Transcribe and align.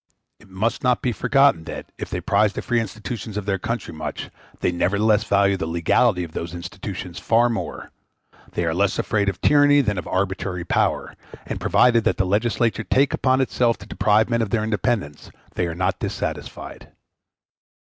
It 0.39 0.49
must 0.49 0.81
not 0.83 1.03
be 1.03 1.11
forgotten 1.11 1.65
that, 1.65 1.91
if 1.99 2.09
they 2.09 2.21
prize 2.21 2.53
the 2.53 2.63
free 2.63 2.81
institutions 2.81 3.37
of 3.37 3.45
their 3.45 3.59
country 3.59 3.93
much, 3.93 4.31
they 4.59 4.71
nevertheless 4.71 5.23
value 5.25 5.57
the 5.57 5.67
legality 5.67 6.23
of 6.23 6.31
those 6.31 6.55
institutions 6.55 7.19
far 7.19 7.49
more: 7.49 7.91
they 8.53 8.65
are 8.65 8.73
less 8.73 8.97
afraid 8.97 9.29
of 9.29 9.39
tyranny 9.41 9.79
than 9.81 9.99
of 9.99 10.07
arbitrary 10.07 10.65
power; 10.65 11.15
and 11.45 11.61
provided 11.61 12.03
that 12.05 12.17
the 12.17 12.25
legislature 12.25 12.83
take 12.83 13.13
upon 13.13 13.41
itself 13.41 13.77
to 13.77 13.85
deprive 13.85 14.27
men 14.27 14.41
of 14.41 14.49
their 14.49 14.63
independence, 14.63 15.29
they 15.53 15.67
are 15.67 15.75
not 15.75 15.99
dissatisfied. 15.99 16.91